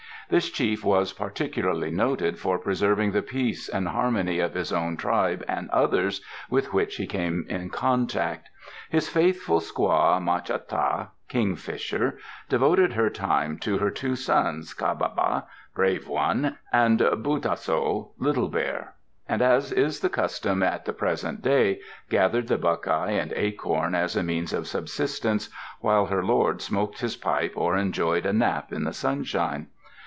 [0.29, 5.43] This Chief was particularly noted for preserving the peace and harmony of his own tribe
[5.45, 8.47] and others with which he came in contact.
[8.89, 12.17] His faithful squaw Ma cha ta (Kingfisher)
[12.47, 15.43] devoted her time to her two sons, Ca ba ba
[15.75, 18.93] (Brave one) and Bu tah so (Little Bear);
[19.27, 24.15] and as is the custom at the present day, gathered the buckeye and acorn, as
[24.15, 25.49] a means of subsistence,
[25.81, 29.67] while her lord smoked his pipe or enjoyed a nap in the sunshine.